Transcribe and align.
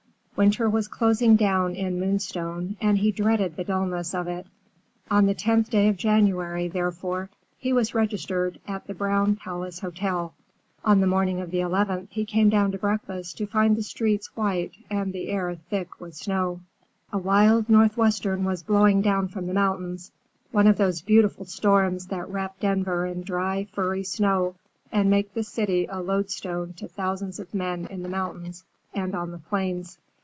Winter 0.33 0.67
was 0.67 0.87
closing 0.87 1.35
down 1.35 1.75
in 1.75 1.99
Moonstone, 1.99 2.75
and 2.81 2.97
he 2.97 3.11
dreaded 3.11 3.55
the 3.55 3.63
dullness 3.63 4.15
of 4.15 4.27
it. 4.27 4.47
On 5.11 5.27
the 5.27 5.35
10th 5.35 5.69
day 5.69 5.87
of 5.87 5.97
January, 5.97 6.67
therefore, 6.67 7.29
he 7.59 7.71
was 7.71 7.93
registered 7.93 8.59
at 8.67 8.87
the 8.87 8.95
Brown 8.95 9.35
Palace 9.35 9.81
Hotel. 9.81 10.33
On 10.83 10.99
the 10.99 11.05
morning 11.05 11.39
of 11.41 11.51
the 11.51 11.59
11th 11.59 12.07
he 12.09 12.25
came 12.25 12.49
down 12.49 12.71
to 12.71 12.79
breakfast 12.79 13.37
to 13.37 13.45
find 13.45 13.75
the 13.77 13.83
streets 13.83 14.35
white 14.35 14.71
and 14.89 15.13
the 15.13 15.27
air 15.27 15.53
thick 15.69 15.99
with 16.01 16.15
snow. 16.15 16.61
A 17.13 17.19
wild 17.19 17.69
northwester 17.69 18.35
was 18.35 18.63
blowing 18.63 19.03
down 19.03 19.27
from 19.27 19.45
the 19.45 19.53
mountains, 19.53 20.11
one 20.51 20.65
of 20.65 20.77
those 20.77 21.03
beautiful 21.03 21.45
storms 21.45 22.07
that 22.07 22.27
wrap 22.29 22.59
Denver 22.59 23.05
in 23.05 23.21
dry, 23.21 23.67
furry 23.73 24.03
snow, 24.03 24.55
and 24.91 25.07
make 25.07 25.35
the 25.35 25.43
city 25.43 25.85
a 25.85 26.01
loadstone 26.01 26.73
to 26.77 26.87
thousands 26.87 27.39
of 27.39 27.53
men 27.53 27.85
in 27.85 28.01
the 28.01 28.09
mountains 28.09 28.63
and 28.95 29.13
on 29.13 29.29
the 29.29 29.37
plains. 29.37 29.99